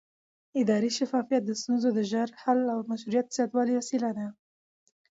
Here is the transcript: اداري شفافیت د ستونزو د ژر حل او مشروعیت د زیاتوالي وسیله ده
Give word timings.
اداري 0.61 0.89
شفافیت 0.97 1.43
د 1.45 1.51
ستونزو 1.61 1.89
د 1.93 1.99
ژر 2.11 2.29
حل 2.41 2.59
او 2.73 2.79
مشروعیت 2.91 3.25
د 3.27 3.31
زیاتوالي 3.37 3.73
وسیله 3.75 4.09
ده 4.17 4.27